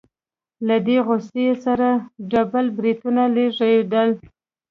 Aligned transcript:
له 0.67 0.75
ډېرې 0.87 1.05
غوسې 1.05 1.39
يې 1.47 1.53
سره 1.65 1.87
ډبل 2.31 2.65
برېتونه 2.77 3.21
لړزېدل. 3.35 4.09